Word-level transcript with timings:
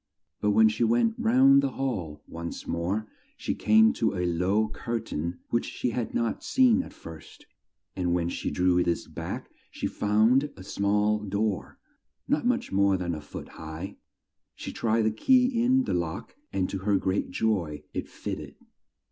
But 0.39 0.49
when 0.49 0.67
she 0.67 0.83
went 0.83 1.13
round 1.19 1.61
the 1.61 1.73
hall 1.73 2.23
once 2.27 2.65
more 2.65 3.07
she 3.37 3.53
came 3.53 3.93
to 3.93 4.15
a 4.17 4.25
low 4.25 4.67
cur 4.67 4.99
tain 4.99 5.37
which 5.49 5.65
she 5.65 5.91
had 5.91 6.11
not 6.15 6.43
seen 6.43 6.81
at 6.81 6.91
first, 6.91 7.45
and 7.95 8.11
when 8.11 8.27
she 8.27 8.49
drew 8.49 8.83
this 8.83 9.05
back 9.05 9.51
she 9.69 9.85
found 9.85 10.49
a 10.57 10.63
small 10.63 11.19
door, 11.19 11.77
not 12.27 12.47
much 12.47 12.71
more 12.71 12.97
than 12.97 13.13
a 13.13 13.21
foot 13.21 13.49
high; 13.49 13.97
she 14.55 14.73
tried 14.73 15.03
the 15.03 15.11
key 15.11 15.61
in 15.61 15.83
the 15.83 15.93
lock, 15.93 16.35
and 16.51 16.67
to 16.71 16.79
her 16.79 16.97
great 16.97 17.29
joy 17.29 17.83
it 17.93 18.09
fit 18.09 18.37
ted! 18.39 18.55